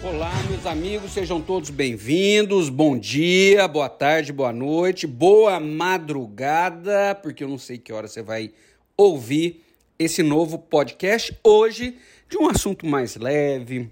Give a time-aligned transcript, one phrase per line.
[0.00, 2.68] Olá, meus amigos, sejam todos bem-vindos.
[2.68, 8.22] Bom dia, boa tarde, boa noite, boa madrugada, porque eu não sei que hora você
[8.22, 8.52] vai
[8.96, 9.64] ouvir
[9.98, 11.96] esse novo podcast hoje
[12.28, 13.90] de um assunto mais leve,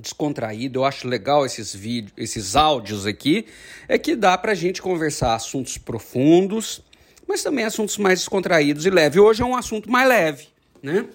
[0.00, 0.80] descontraído.
[0.80, 3.44] Eu acho legal esses vídeos, esses áudios aqui,
[3.86, 6.80] é que dá pra gente conversar assuntos profundos,
[7.26, 9.20] mas também assuntos mais descontraídos e leves.
[9.20, 10.48] Hoje é um assunto mais leve,
[10.82, 11.06] né?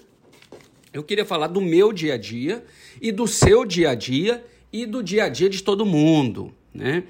[0.94, 2.64] Eu queria falar do meu dia a dia
[3.02, 7.02] e do seu dia a dia e do dia a dia de todo mundo, né?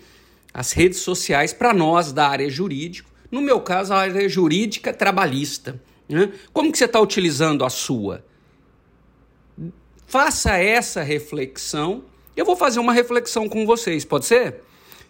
[0.55, 5.79] As redes sociais para nós da área jurídica, no meu caso a área jurídica trabalhista,
[6.09, 6.33] né?
[6.51, 8.25] Como que você está utilizando a sua?
[10.07, 12.05] Faça essa reflexão.
[12.35, 14.63] Eu vou fazer uma reflexão com vocês, pode ser?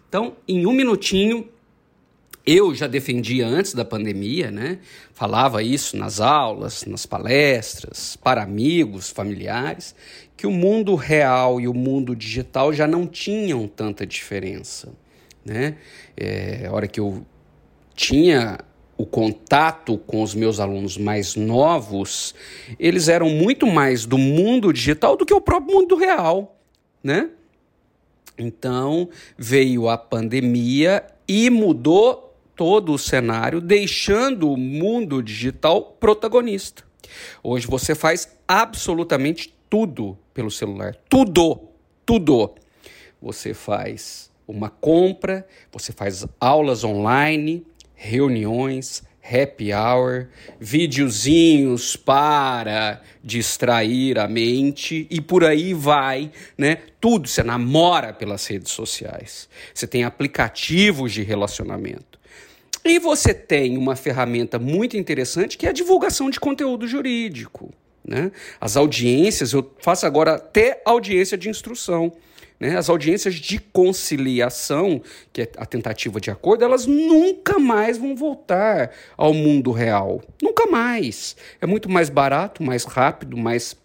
[0.09, 1.47] Então, em um minutinho,
[2.45, 4.79] eu já defendia antes da pandemia, né?
[5.13, 9.95] Falava isso nas aulas, nas palestras, para amigos, familiares,
[10.37, 14.93] que o mundo real e o mundo digital já não tinham tanta diferença,
[15.43, 15.77] né?
[16.15, 17.25] É, a hora que eu
[17.95, 18.59] tinha
[18.97, 22.35] o contato com os meus alunos mais novos,
[22.79, 26.57] eles eram muito mais do mundo digital do que o próprio mundo real,
[27.03, 27.29] né?
[28.37, 36.83] Então veio a pandemia e mudou todo o cenário, deixando o mundo digital protagonista.
[37.43, 40.95] Hoje você faz absolutamente tudo pelo celular.
[41.09, 41.69] Tudo,
[42.05, 42.53] tudo.
[43.21, 50.27] Você faz uma compra, você faz aulas online, reuniões, happy hour,
[50.59, 56.77] videozinhos para distrair a mente e por aí vai, né?
[57.01, 59.49] Tudo você namora pelas redes sociais.
[59.73, 62.19] Você tem aplicativos de relacionamento.
[62.85, 67.73] E você tem uma ferramenta muito interessante que é a divulgação de conteúdo jurídico.
[68.07, 68.31] Né?
[68.61, 72.13] As audiências, eu faço agora até audiência de instrução.
[72.59, 72.77] Né?
[72.77, 75.01] As audiências de conciliação,
[75.33, 80.21] que é a tentativa de acordo, elas nunca mais vão voltar ao mundo real.
[80.39, 81.35] Nunca mais.
[81.59, 83.75] É muito mais barato, mais rápido, mais.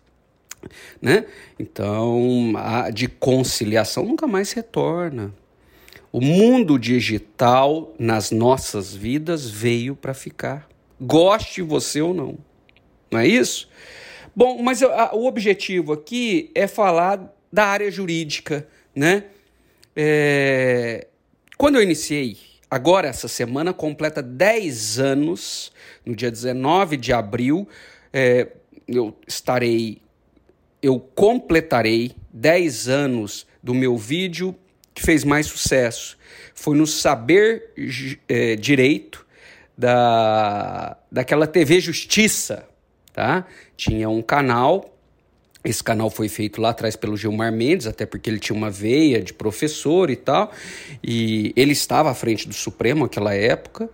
[1.00, 1.25] Né?
[1.58, 5.32] Então, a de conciliação nunca mais retorna.
[6.12, 10.69] O mundo digital nas nossas vidas veio para ficar.
[11.00, 12.37] Goste você ou não.
[13.10, 13.69] Não é isso?
[14.34, 19.25] Bom, mas a, o objetivo aqui é falar da área jurídica, né?
[19.94, 21.06] É...
[21.56, 22.38] Quando eu iniciei,
[22.69, 25.72] agora essa semana completa 10 anos,
[26.04, 27.69] no dia 19 de abril,
[28.12, 28.49] é,
[28.88, 30.00] eu estarei,
[30.82, 34.56] eu completarei 10 anos do meu vídeo
[35.00, 36.19] que fez mais sucesso
[36.55, 37.71] foi no Saber
[38.28, 39.27] é, Direito
[39.77, 42.69] da, daquela TV Justiça,
[43.15, 43.47] tá?
[43.78, 44.94] Tinha um canal,
[45.65, 49.22] esse canal foi feito lá atrás pelo Gilmar Mendes, até porque ele tinha uma veia
[49.22, 50.53] de professor e tal,
[51.03, 53.88] e ele estava à frente do Supremo naquela época,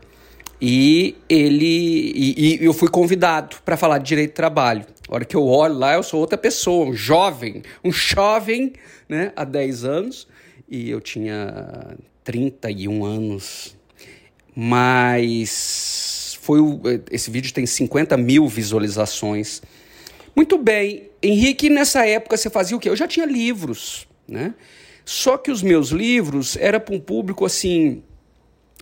[0.61, 4.85] e ele e, e eu fui convidado para falar de direito de trabalho.
[5.09, 8.73] A hora que eu olho lá, eu sou outra pessoa, um jovem, um jovem,
[9.09, 10.27] né, há 10 anos,
[10.69, 13.77] e eu tinha 31 anos.
[14.55, 19.63] Mas foi o, esse vídeo tem 50 mil visualizações.
[20.35, 22.89] Muito bem, Henrique, nessa época você fazia o quê?
[22.89, 24.55] Eu já tinha livros, né?
[25.05, 28.03] Só que os meus livros era para um público assim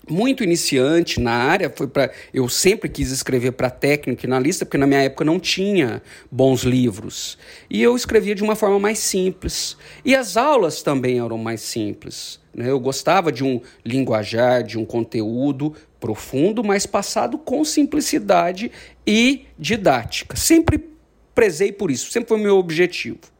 [0.09, 4.79] muito iniciante na área, foi para eu sempre quis escrever para técnico e analista, porque
[4.79, 7.39] na minha época não tinha bons livros.
[7.69, 9.77] E eu escrevia de uma forma mais simples.
[10.05, 12.41] E as aulas também eram mais simples.
[12.55, 12.71] Né?
[12.71, 18.71] Eu gostava de um linguajar, de um conteúdo profundo, mas passado com simplicidade
[19.07, 20.37] e didática.
[20.37, 20.85] Sempre
[21.35, 23.34] prezei por isso, sempre foi o meu objetivo.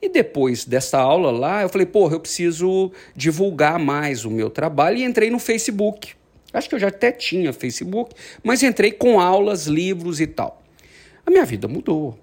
[0.00, 4.98] E depois dessa aula lá, eu falei, porra, eu preciso divulgar mais o meu trabalho
[4.98, 6.14] e entrei no Facebook.
[6.52, 10.62] Acho que eu já até tinha Facebook, mas entrei com aulas, livros e tal.
[11.24, 12.18] A minha vida mudou,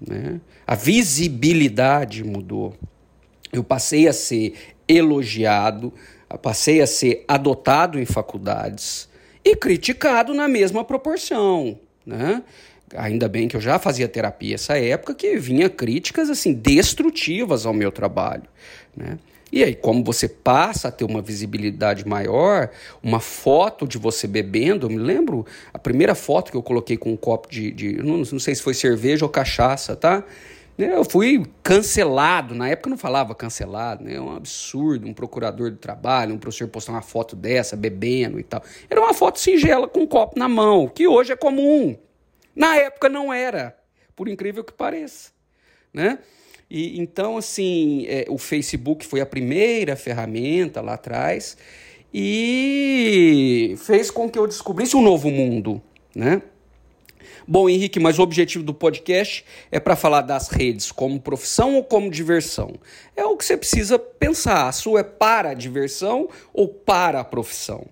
[0.00, 0.40] né?
[0.66, 2.74] A visibilidade mudou.
[3.52, 4.54] Eu passei a ser
[4.88, 5.92] elogiado,
[6.40, 9.08] passei a ser adotado em faculdades
[9.44, 12.42] e criticado na mesma proporção, né?
[12.94, 17.74] Ainda bem que eu já fazia terapia essa época, que vinha críticas assim destrutivas ao
[17.74, 18.44] meu trabalho,
[18.96, 19.18] né?
[19.52, 22.68] E aí, como você passa a ter uma visibilidade maior,
[23.00, 27.12] uma foto de você bebendo, eu me lembro a primeira foto que eu coloquei com
[27.12, 30.24] um copo de, de não, não sei se foi cerveja ou cachaça, tá?
[30.76, 34.16] Eu fui cancelado, na época não falava cancelado, né?
[34.16, 38.42] É um absurdo, um procurador do trabalho, um professor postar uma foto dessa, bebendo e
[38.42, 38.62] tal.
[38.90, 41.96] Era uma foto singela com um copo na mão, que hoje é comum.
[42.56, 43.76] Na época não era,
[44.16, 45.30] por incrível que pareça,
[45.92, 46.18] né?
[46.70, 51.56] E então, assim, é, o Facebook foi a primeira ferramenta lá atrás
[52.12, 55.82] e fez com que eu descobrisse um novo mundo,
[56.14, 56.40] né?
[57.48, 61.84] Bom, Henrique, mas o objetivo do podcast é para falar das redes como profissão ou
[61.84, 62.74] como diversão.
[63.14, 64.66] É o que você precisa pensar.
[64.66, 67.86] A sua é para a diversão ou para a profissão?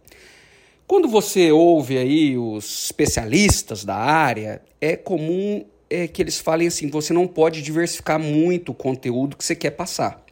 [0.86, 6.88] Quando você ouve aí os especialistas da área, é comum é, que eles falem assim:
[6.88, 10.22] você não pode diversificar muito o conteúdo que você quer passar.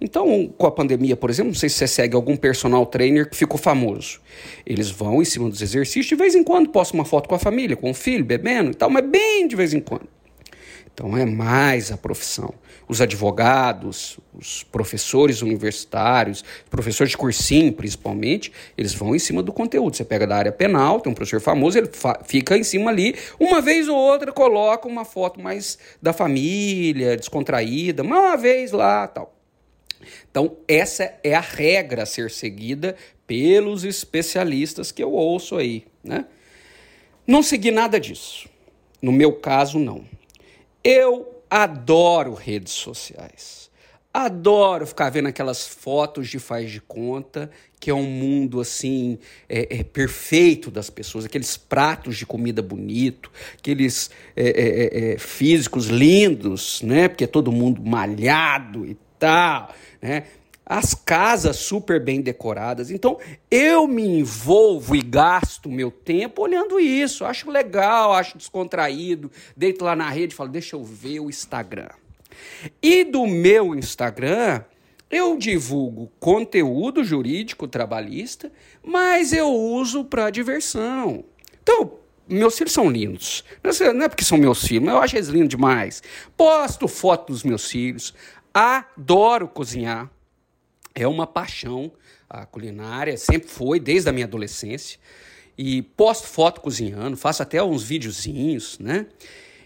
[0.00, 3.36] Então, com a pandemia, por exemplo, não sei se você segue algum personal trainer que
[3.36, 4.20] ficou famoso.
[4.64, 7.38] Eles vão em cima dos exercícios, de vez em quando postam uma foto com a
[7.38, 10.08] família, com o filho, bebendo e tal, mas bem de vez em quando.
[10.96, 12.54] Então é mais a profissão.
[12.88, 19.94] Os advogados, os professores universitários, professores de cursinho principalmente, eles vão em cima do conteúdo.
[19.94, 21.90] Você pega da área penal, tem um professor famoso, ele
[22.24, 28.02] fica em cima ali, uma vez ou outra coloca uma foto mais da família, descontraída,
[28.02, 29.38] uma vez lá, tal.
[30.30, 32.96] Então, essa é a regra a ser seguida
[33.26, 36.24] pelos especialistas que eu ouço aí, né?
[37.26, 38.48] Não segui nada disso.
[39.02, 40.15] No meu caso, não.
[40.88, 43.68] Eu adoro redes sociais.
[44.14, 47.50] Adoro ficar vendo aquelas fotos de faz de conta,
[47.80, 49.18] que é um mundo assim
[49.48, 55.86] é, é perfeito das pessoas, aqueles pratos de comida bonito, aqueles é, é, é físicos
[55.88, 57.08] lindos, né?
[57.08, 60.24] Porque é todo mundo malhado e tal né?
[60.68, 62.90] As casas super bem decoradas.
[62.90, 63.18] Então,
[63.48, 67.24] eu me envolvo e gasto meu tempo olhando isso.
[67.24, 69.30] Acho legal, acho descontraído.
[69.56, 71.88] Deito lá na rede e falo, deixa eu ver o Instagram.
[72.82, 74.64] E do meu Instagram,
[75.08, 78.50] eu divulgo conteúdo jurídico trabalhista,
[78.82, 81.24] mas eu uso para diversão.
[81.62, 81.92] Então,
[82.28, 83.44] meus filhos são lindos.
[83.94, 86.02] Não é porque são meus filhos, mas eu acho eles lindos demais.
[86.36, 88.12] Posto foto dos meus filhos,
[88.58, 90.10] Adoro cozinhar.
[90.96, 91.92] É uma paixão
[92.28, 94.98] a culinária, sempre foi, desde a minha adolescência.
[95.56, 99.06] E posto foto cozinhando, faço até uns videozinhos, né?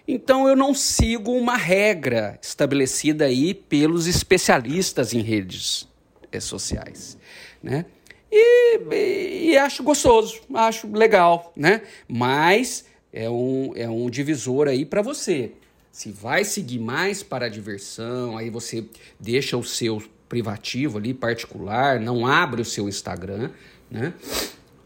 [0.06, 5.88] Então eu não sigo uma regra estabelecida aí pelos especialistas em redes
[6.32, 7.16] eh, sociais,
[7.62, 7.86] né?
[8.30, 11.82] E, e, e, acho gostoso, acho legal, né?
[12.08, 15.52] Mas é um, é um divisor aí para você.
[15.90, 18.84] Se vai seguir mais para a diversão, aí você
[19.18, 20.00] deixa o seu
[20.30, 23.50] privativo ali, particular, não abre o seu Instagram,
[23.90, 24.14] né?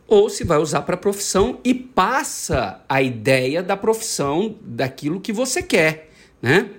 [0.09, 5.63] Ou se vai usar para profissão e passa a ideia da profissão daquilo que você
[5.63, 6.11] quer,
[6.41, 6.71] né?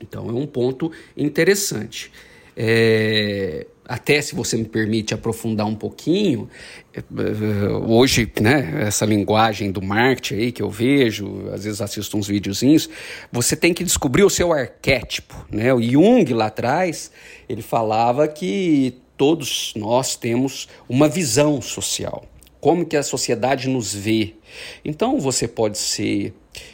[0.00, 2.12] Então é um ponto interessante.
[2.56, 6.48] É, até se você me permite aprofundar um pouquinho,
[6.94, 12.26] é, hoje, né, essa linguagem do marketing aí que eu vejo, às vezes assisto uns
[12.26, 12.88] videozinhos,
[13.30, 15.74] você tem que descobrir o seu arquétipo, né?
[15.74, 17.12] O Jung lá atrás,
[17.46, 22.24] ele falava que todos nós temos uma visão social,
[22.62, 24.36] como que a sociedade nos vê.
[24.82, 26.32] Então você pode ser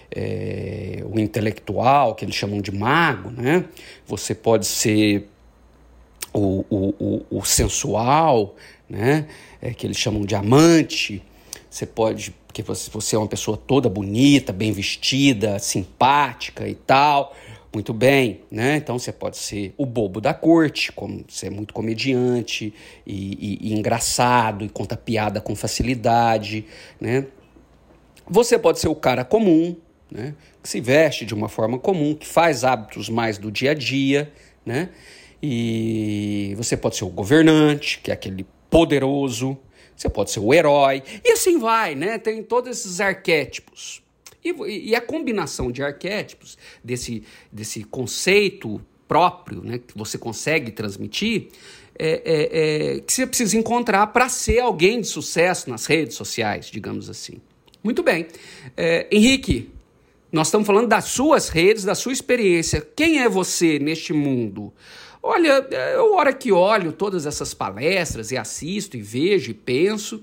[0.09, 3.65] é, o intelectual, que eles chamam de mago, né?
[4.07, 5.27] Você pode ser
[6.33, 6.95] o, o,
[7.31, 8.57] o, o sensual,
[8.89, 9.27] né?
[9.61, 11.23] É, que eles chamam de amante.
[11.71, 17.35] Você pode, porque você, você é uma pessoa toda bonita, bem vestida, simpática e tal.
[17.73, 18.77] Muito bem, né?
[18.77, 22.73] Então você pode ser o bobo da corte, como você é muito comediante
[23.07, 26.65] e, e, e engraçado e conta piada com facilidade,
[26.99, 27.27] né?
[28.27, 29.77] Você pode ser o cara comum,
[30.11, 30.35] né?
[30.63, 34.33] Que se veste de uma forma comum, que faz hábitos mais do dia a dia,
[34.65, 34.89] né?
[35.43, 39.57] E você pode ser o governante, que é aquele poderoso,
[39.97, 42.19] você pode ser o herói, e assim vai, né?
[42.19, 44.03] Tem todos esses arquétipos.
[44.45, 51.49] E, e a combinação de arquétipos, desse, desse conceito próprio, né, que você consegue transmitir,
[51.99, 56.67] é, é, é que você precisa encontrar para ser alguém de sucesso nas redes sociais,
[56.71, 57.41] digamos assim.
[57.83, 58.27] Muito bem.
[58.77, 59.71] É, Henrique,
[60.31, 62.87] nós estamos falando das suas redes, da sua experiência.
[62.95, 64.73] Quem é você neste mundo?
[65.23, 70.23] Olha, eu hora que olho todas essas palestras e assisto e vejo e penso,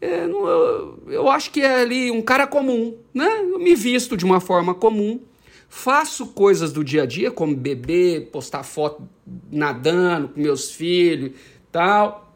[0.00, 3.40] é, eu, eu acho que é ali um cara comum, né?
[3.40, 5.20] Eu me visto de uma forma comum,
[5.68, 9.08] faço coisas do dia a dia, como beber, postar foto
[9.50, 11.32] nadando com meus filhos
[11.72, 12.34] tal.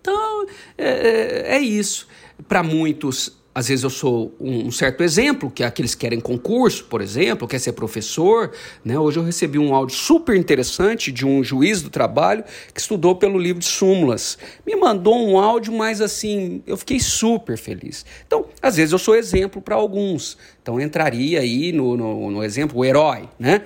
[0.00, 0.46] Então,
[0.76, 2.08] é, é, é isso.
[2.48, 6.84] Para muitos às vezes eu sou um certo exemplo, que é aqueles que querem concurso,
[6.84, 8.52] por exemplo, quer ser professor.
[8.82, 8.98] Né?
[8.98, 13.38] Hoje eu recebi um áudio super interessante de um juiz do trabalho que estudou pelo
[13.38, 14.38] livro de súmulas.
[14.66, 18.06] Me mandou um áudio, mas assim, eu fiquei super feliz.
[18.26, 20.38] Então, às vezes eu sou exemplo para alguns.
[20.62, 23.62] Então entraria aí no, no, no exemplo o herói, né?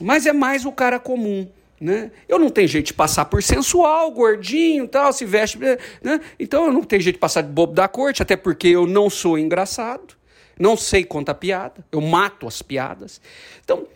[0.00, 1.46] mas é mais o cara comum.
[1.84, 2.12] Né?
[2.26, 6.18] Eu não tenho jeito de passar por sensual, gordinho, tal, se veste, né?
[6.40, 9.10] Então eu não tenho jeito de passar de bobo da corte, até porque eu não
[9.10, 10.16] sou engraçado,
[10.58, 13.20] não sei contar piada, eu mato as piadas.
[13.62, 13.86] Então,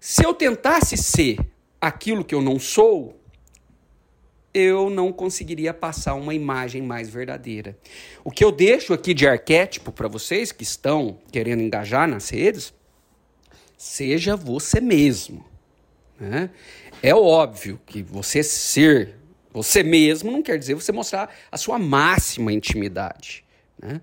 [0.00, 1.38] se eu tentasse ser
[1.80, 3.16] aquilo que eu não sou,
[4.52, 7.78] eu não conseguiria passar uma imagem mais verdadeira.
[8.24, 12.74] O que eu deixo aqui de arquétipo para vocês que estão querendo engajar nas redes,
[13.78, 15.51] seja você mesmo.
[16.22, 16.50] Né?
[17.02, 19.16] É óbvio que você ser
[19.52, 23.44] você mesmo não quer dizer você mostrar a sua máxima intimidade.
[23.78, 24.00] Né?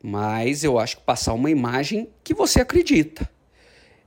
[0.00, 3.28] Mas eu acho que passar uma imagem que você acredita.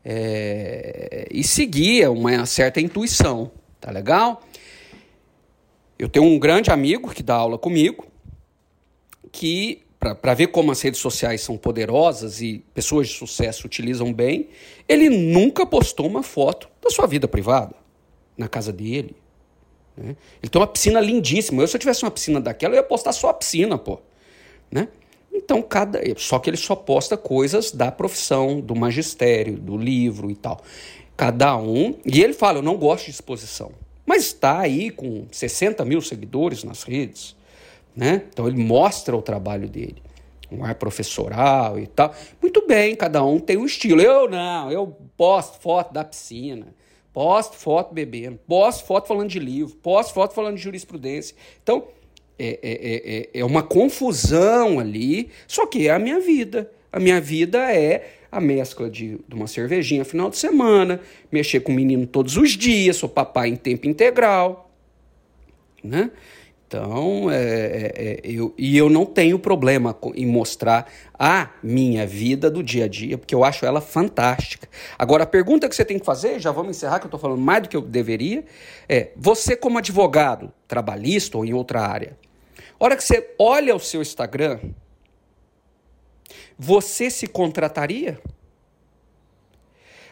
[0.07, 1.27] É...
[1.31, 3.51] e seguir uma certa intuição.
[3.81, 4.43] Tá legal?
[5.97, 8.05] Eu tenho um grande amigo que dá aula comigo,
[9.31, 14.49] que, para ver como as redes sociais são poderosas e pessoas de sucesso utilizam bem,
[14.87, 17.75] ele nunca postou uma foto da sua vida privada
[18.37, 19.15] na casa dele.
[19.97, 20.15] Né?
[20.41, 21.61] Ele tem uma piscina lindíssima.
[21.61, 23.99] Eu, se eu tivesse uma piscina daquela, eu ia postar só a piscina, pô.
[24.71, 24.87] Né?
[25.33, 25.99] Então, cada.
[26.15, 30.61] Só que ele só posta coisas da profissão, do magistério, do livro e tal.
[31.17, 31.95] Cada um.
[32.05, 33.71] E ele fala: eu não gosto de exposição
[34.05, 37.35] mas está aí com 60 mil seguidores nas redes.
[37.95, 38.23] Né?
[38.29, 40.01] Então ele mostra o trabalho dele,
[40.51, 42.13] um ar professoral e tal.
[42.41, 44.01] Muito bem, cada um tem um estilo.
[44.01, 46.67] Eu não, eu posto foto da piscina,
[47.13, 51.35] posto foto bebendo, posto foto falando de livro, posto foto falando de jurisprudência.
[51.61, 51.87] Então
[52.37, 56.71] é, é, é, é uma confusão ali, só que é a minha vida.
[56.91, 60.99] A minha vida é a mescla de, de, uma cervejinha final de semana,
[61.31, 64.69] mexer com o menino todos os dias, sou papai em tempo integral,
[65.81, 66.11] né?
[66.75, 72.51] Então, é, é, é, eu, e eu não tenho problema em mostrar a minha vida
[72.51, 74.67] do dia a dia, porque eu acho ela fantástica.
[74.99, 77.39] Agora, a pergunta que você tem que fazer, já vamos encerrar, que eu estou falando
[77.39, 78.43] mais do que eu deveria,
[78.89, 82.17] é: você, como advogado, trabalhista ou em outra área,
[82.77, 84.59] hora que você olha o seu Instagram,
[86.59, 88.19] você se contrataria?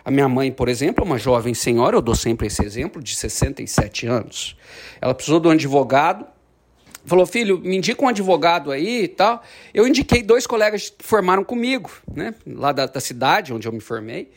[0.05, 3.15] A minha mãe, por exemplo, é uma jovem senhora, eu dou sempre esse exemplo, de
[3.15, 4.55] 67 anos.
[5.01, 6.25] Ela precisou de um advogado,
[7.05, 9.43] falou: Filho, me indica um advogado aí e tal.
[9.73, 13.79] Eu indiquei dois colegas que formaram comigo, né, lá da, da cidade onde eu me
[13.79, 14.31] formei.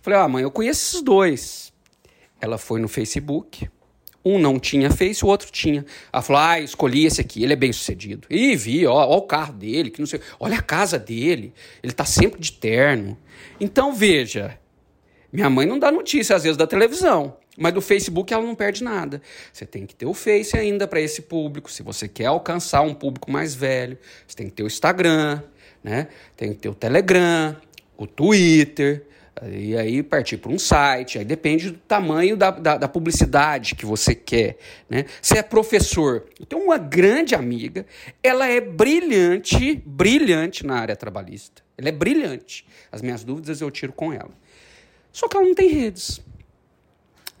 [0.00, 1.72] Falei: Ah, mãe, eu conheço esses dois.
[2.40, 3.68] Ela foi no Facebook,
[4.24, 5.84] um não tinha Face, o outro tinha.
[6.12, 8.26] Ela falou: ah, escolhi esse aqui, ele é bem sucedido.
[8.30, 10.20] E vi, ó, ó o carro dele, que não sei.
[10.38, 11.52] Olha a casa dele,
[11.82, 13.16] ele tá sempre de terno.
[13.60, 14.58] Então veja,
[15.32, 18.82] minha mãe não dá notícia às vezes da televisão, mas do Facebook ela não perde
[18.82, 19.20] nada.
[19.52, 21.70] Você tem que ter o Face ainda para esse público.
[21.70, 25.42] Se você quer alcançar um público mais velho, você tem que ter o Instagram,
[25.82, 26.08] né?
[26.36, 27.56] Tem que ter o Telegram,
[27.96, 29.06] o Twitter.
[29.50, 33.84] E aí partir para um site, aí depende do tamanho da, da, da, publicidade que
[33.84, 34.56] você quer.
[34.88, 35.06] Né?
[35.20, 36.26] Você é professor.
[36.38, 37.84] Eu tenho uma grande amiga,
[38.22, 41.62] ela é brilhante, brilhante na área trabalhista.
[41.76, 42.64] Ela é brilhante.
[42.92, 44.30] As minhas dúvidas eu tiro com ela.
[45.10, 46.20] Só que ela não tem redes.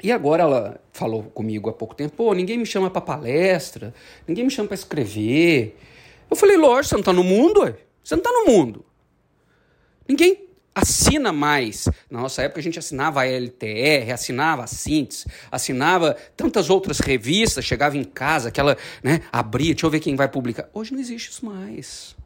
[0.02, 3.94] E agora ela falou comigo há pouco tempo, pô, ninguém me chama para palestra,
[4.26, 5.78] ninguém me chama para escrever.
[6.28, 7.76] Eu falei, lógico, você não está no mundo, ué.
[8.02, 8.84] Você não está no mundo.
[10.08, 11.86] Ninguém assina mais.
[12.10, 17.64] Na nossa época a gente assinava a LTR, assinava a Sintes, assinava tantas outras revistas,
[17.64, 20.68] chegava em casa, aquela, né, abria, deixa eu ver quem vai publicar.
[20.72, 22.16] Hoje não existe isso mais.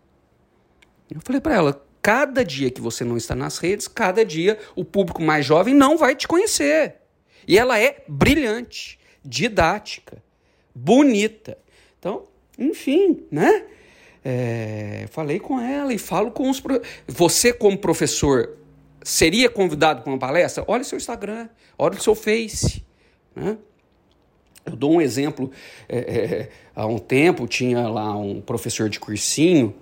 [1.12, 4.84] Eu falei para ela, cada dia que você não está nas redes, cada dia o
[4.84, 7.05] público mais jovem não vai te conhecer.
[7.46, 10.22] E ela é brilhante, didática,
[10.74, 11.56] bonita.
[11.98, 12.24] Então,
[12.58, 13.64] enfim, né?
[14.24, 16.60] É, falei com ela e falo com os.
[17.06, 18.56] Você, como professor,
[19.02, 20.64] seria convidado para uma palestra?
[20.66, 21.48] Olha o seu Instagram,
[21.78, 22.82] olha o seu Face.
[23.34, 23.56] Né?
[24.64, 25.52] Eu dou um exemplo.
[25.88, 29.74] É, é, há um tempo tinha lá um professor de cursinho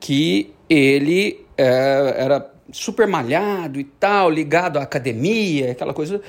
[0.00, 6.22] que ele é, era super malhado e tal, ligado à academia, aquela coisa.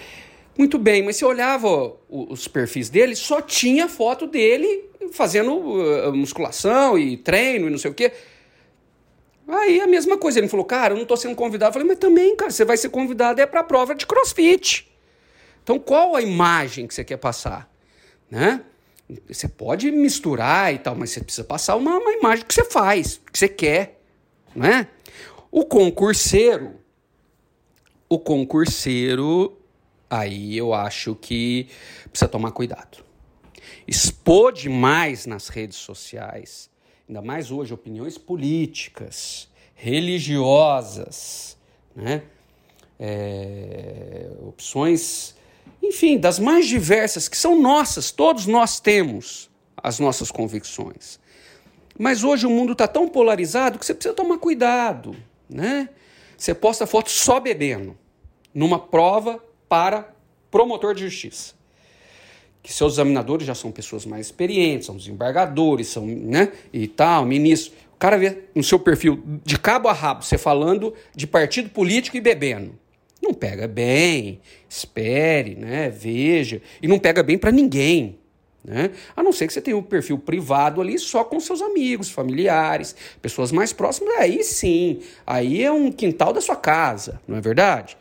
[0.57, 6.97] Muito bem, mas você olhava os perfis dele, só tinha foto dele fazendo uh, musculação
[6.97, 8.11] e treino e não sei o quê.
[9.47, 11.69] Aí a mesma coisa, ele falou, cara, eu não estou sendo convidado.
[11.69, 14.89] Eu falei, mas também, cara, você vai ser convidado é para a prova de crossfit.
[15.63, 17.69] Então qual a imagem que você quer passar?
[18.29, 18.61] Né?
[19.27, 23.19] Você pode misturar e tal, mas você precisa passar uma, uma imagem que você faz,
[23.31, 23.99] que você quer.
[24.55, 24.87] Né?
[25.51, 26.75] O concurseiro,
[28.07, 29.57] o concurseiro,
[30.13, 31.67] aí eu acho que
[32.09, 33.03] precisa tomar cuidado
[33.87, 36.69] expor demais nas redes sociais,
[37.07, 41.57] ainda mais hoje, opiniões políticas, religiosas,
[41.95, 42.23] né?
[42.99, 45.35] É, opções
[45.81, 51.19] enfim, das mais diversas, que são nossas, todos nós temos as nossas convicções.
[51.99, 55.13] Mas hoje o mundo está tão polarizado que você precisa tomar cuidado,
[55.49, 55.89] né?
[56.37, 57.97] Você posta foto só bebendo,
[58.53, 60.13] numa prova para
[60.49, 61.53] promotor de justiça.
[62.61, 67.75] Que seus examinadores já são pessoas mais experientes, são desembargadores, são, né, e tal, ministros.
[67.93, 72.15] O cara vê no seu perfil, de cabo a rabo, você falando de partido político
[72.15, 72.77] e bebendo.
[73.21, 78.19] Não pega bem, espere, né, veja, e não pega bem para ninguém.
[78.63, 78.91] Né?
[79.15, 82.95] A não ser que você tenha um perfil privado ali só com seus amigos, familiares,
[83.21, 87.97] pessoas mais próximas, aí sim, aí é um quintal da sua casa, não é verdade?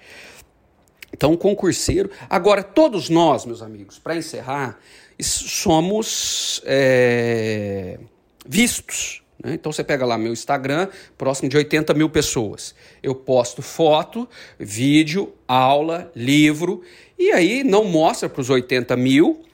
[1.23, 2.11] Então, concurseiro.
[2.29, 4.81] Agora, todos nós, meus amigos, para encerrar,
[5.21, 7.97] somos é,
[8.45, 9.23] vistos.
[9.41, 9.55] Né?
[9.55, 12.75] Então, você pega lá meu Instagram, próximo de 80 mil pessoas.
[13.00, 16.83] Eu posto foto, vídeo, aula, livro,
[17.17, 19.45] e aí não mostra para os 80 mil,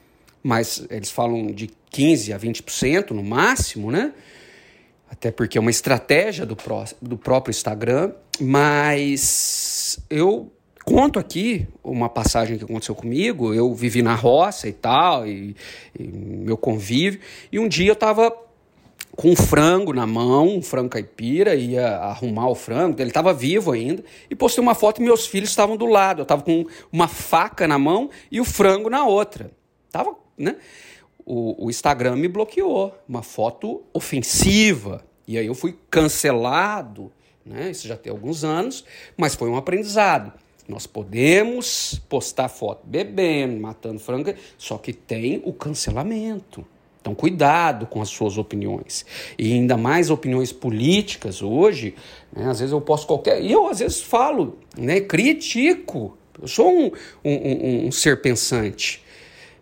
[0.41, 4.11] mas eles falam de 15% a 20% no máximo, né?
[5.07, 10.51] Até porque é uma estratégia do, pró do próprio Instagram, mas eu
[10.89, 13.53] conto aqui uma passagem que aconteceu comigo.
[13.53, 15.55] Eu vivi na roça e tal, e,
[15.97, 17.19] e meu convívio.
[17.51, 18.35] E um dia eu estava
[19.15, 23.71] com um frango na mão, um frango caipira, ia arrumar o frango, ele estava vivo
[23.71, 26.21] ainda, e postei uma foto e meus filhos estavam do lado.
[26.21, 29.51] Eu estava com uma faca na mão e o frango na outra.
[29.91, 30.55] Tava, né?
[31.23, 35.05] O, o Instagram me bloqueou, uma foto ofensiva.
[35.27, 37.11] E aí eu fui cancelado,
[37.45, 37.69] né?
[37.69, 38.83] Isso já tem alguns anos,
[39.15, 40.33] mas foi um aprendizado.
[40.69, 46.63] Nós podemos postar foto bebendo, matando frango, só que tem o cancelamento.
[47.01, 49.03] Então, cuidado com as suas opiniões.
[49.35, 51.95] E ainda mais opiniões políticas hoje,
[52.31, 52.47] né?
[52.47, 53.41] às vezes eu posto qualquer.
[53.41, 55.01] E eu, às vezes, falo, né?
[55.01, 56.15] critico.
[56.39, 56.91] Eu sou um,
[57.25, 59.03] um, um, um ser pensante.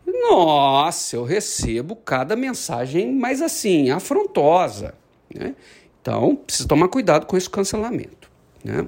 [0.06, 4.94] Nossa, eu recebo cada mensagem mais assim, afrontosa.
[5.34, 5.56] Né?
[6.02, 8.30] Então, precisa tomar cuidado com esse cancelamento.
[8.62, 8.86] Né?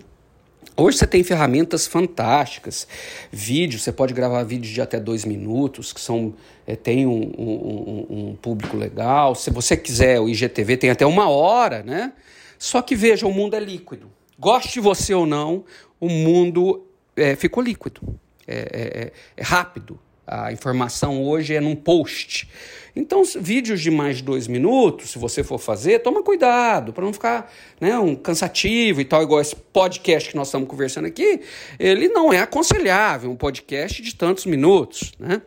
[0.80, 2.88] Hoje você tem ferramentas fantásticas,
[3.30, 6.34] vídeos, você pode gravar vídeos de até dois minutos, que são
[6.66, 9.36] é, tem um, um, um, público legal.
[9.36, 12.14] Se você quiser, o IGTV tem até uma hora, né?
[12.58, 14.10] Só que veja, o mundo é líquido.
[14.40, 15.66] Goste você ou não,
[16.00, 20.00] o mundo é, ficou líquido, é, é, é, é rápido.
[20.32, 22.48] A informação hoje é num post.
[22.96, 27.12] Então, vídeos de mais de dois minutos, se você for fazer, toma cuidado para não
[27.12, 31.42] ficar né, um cansativo e tal, igual esse podcast que nós estamos conversando aqui.
[31.80, 35.14] Ele não é aconselhável, um podcast de tantos minutos.
[35.18, 35.42] Né?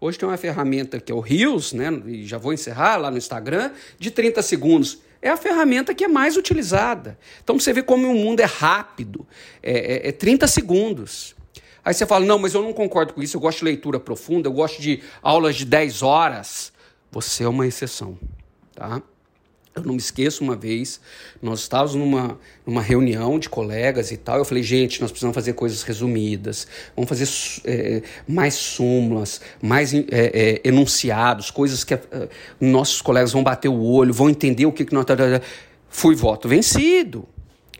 [0.00, 3.18] Hoje tem uma ferramenta que é o Reels, né, e já vou encerrar lá no
[3.18, 7.16] Instagram, de 30 segundos é a ferramenta que é mais utilizada.
[7.44, 9.24] Então você vê como o mundo é rápido,
[9.62, 11.36] é, é, é 30 segundos.
[11.84, 14.48] Aí você fala, não, mas eu não concordo com isso, eu gosto de leitura profunda,
[14.48, 16.72] eu gosto de aulas de 10 horas.
[17.10, 18.16] Você é uma exceção,
[18.74, 19.02] tá?
[19.74, 21.00] Eu não me esqueço uma vez,
[21.40, 24.36] nós estávamos numa, numa reunião de colegas e tal.
[24.36, 27.26] Eu falei, gente, nós precisamos fazer coisas resumidas, vamos fazer
[27.64, 31.98] é, mais súmulas, mais é, é, enunciados, coisas que
[32.60, 35.06] nossos colegas vão bater o olho, vão entender o que, que nós.
[35.88, 37.26] Fui voto vencido.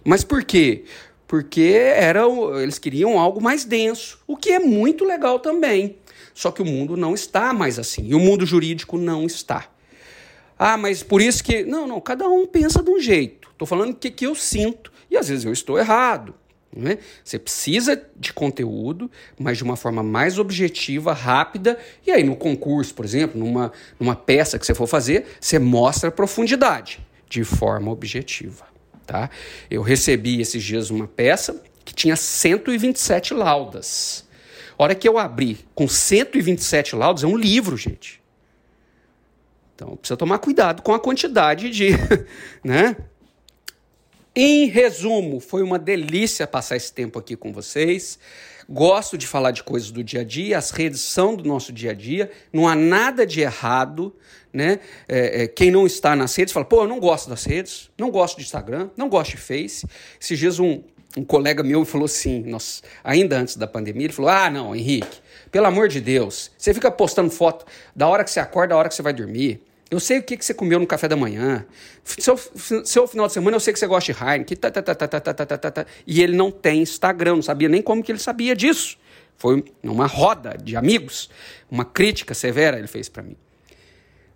[0.02, 0.84] Mas por quê?
[1.32, 2.24] Porque era,
[2.60, 5.96] eles queriam algo mais denso, o que é muito legal também.
[6.34, 9.66] Só que o mundo não está mais assim, e o mundo jurídico não está.
[10.58, 11.64] Ah, mas por isso que.
[11.64, 13.48] Não, não, cada um pensa de um jeito.
[13.50, 16.34] Estou falando o que, que eu sinto, e às vezes eu estou errado.
[16.70, 16.98] Né?
[17.24, 22.94] Você precisa de conteúdo, mas de uma forma mais objetiva, rápida, e aí no concurso,
[22.94, 27.90] por exemplo, numa, numa peça que você for fazer, você mostra a profundidade de forma
[27.90, 28.71] objetiva.
[29.06, 29.30] Tá?
[29.70, 34.26] Eu recebi esses dias uma peça que tinha 127 laudas.
[34.78, 38.22] A hora que eu abri com 127 laudas, é um livro, gente.
[39.74, 41.90] Então precisa tomar cuidado com a quantidade de.
[42.64, 42.96] né?
[44.34, 48.18] Em resumo, foi uma delícia passar esse tempo aqui com vocês.
[48.68, 51.90] Gosto de falar de coisas do dia a dia, as redes são do nosso dia
[51.90, 54.14] a dia, não há nada de errado,
[54.52, 54.80] né?
[55.08, 58.10] É, é, quem não está nas redes fala, pô, eu não gosto das redes, não
[58.10, 59.86] gosto de Instagram, não gosto de Face.
[60.20, 60.82] Esses dias um,
[61.16, 65.18] um colega meu falou assim, nós, ainda antes da pandemia, ele falou: Ah, não, Henrique,
[65.50, 68.88] pelo amor de Deus, você fica postando foto da hora que você acorda, da hora
[68.88, 69.60] que você vai dormir.
[69.92, 71.66] Eu sei o que, que você comeu no café da manhã.
[72.02, 72.40] Seu,
[72.82, 74.56] seu final de semana eu sei que você gosta de Heineken.
[74.56, 77.34] Tá tá, tá, tá, tá, tá, tá, tá, tá, tá, E ele não tem Instagram,
[77.34, 78.96] não sabia nem como que ele sabia disso.
[79.36, 81.28] Foi numa roda de amigos,
[81.70, 83.36] uma crítica severa ele fez para mim.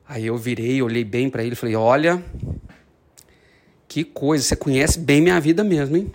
[0.06, 2.22] Aí eu virei, olhei bem para ele e falei: Olha,
[3.88, 6.12] que coisa, você conhece bem minha vida mesmo, hein?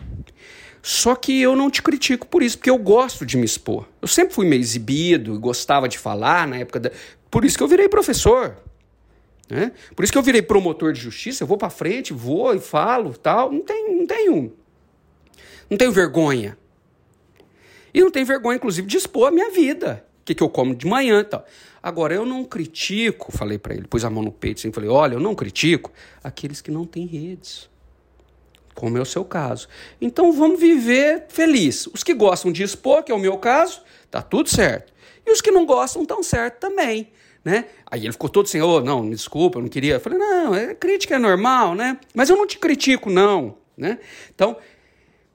[0.83, 3.87] Só que eu não te critico por isso, porque eu gosto de me expor.
[3.99, 6.91] Eu sempre fui meio exibido, gostava de falar na época da.
[7.31, 8.55] Por isso que eu virei professor.
[9.51, 9.73] Né?
[9.93, 11.43] Por isso que eu virei promotor de justiça.
[11.43, 13.51] Eu vou para frente, vou e falo, tal.
[13.51, 14.53] Não tenho, não tenho,
[15.69, 16.57] não tenho vergonha.
[17.93, 20.05] E não tenho vergonha, inclusive, de expor a minha vida.
[20.21, 21.45] O que, que eu como de manhã tal.
[21.83, 25.15] Agora, eu não critico, falei para ele, pus a mão no peito assim, falei: olha,
[25.15, 25.91] eu não critico
[26.23, 27.69] aqueles que não têm redes
[28.73, 29.67] como é o seu caso.
[29.99, 31.87] Então vamos viver feliz.
[31.87, 34.93] Os que gostam de expor, que é o meu caso, tá tudo certo.
[35.25, 37.11] E os que não gostam estão certo também.
[37.43, 37.65] Né?
[37.89, 39.95] Aí ele ficou todo assim, oh, não, desculpa, eu não queria.
[39.95, 41.97] Eu falei, não, é, crítica é normal, né?
[42.13, 43.57] Mas eu não te critico, não.
[43.75, 43.97] Né?
[44.33, 44.57] Então,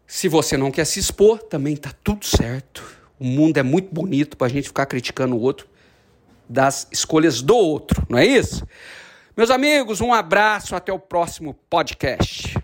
[0.06, 2.84] se você não quer se expor, também tá tudo certo.
[3.18, 5.66] O mundo é muito bonito para a gente ficar criticando o outro
[6.48, 8.64] das escolhas do outro, não é isso?
[9.36, 12.56] Meus amigos, um abraço, até o próximo podcast.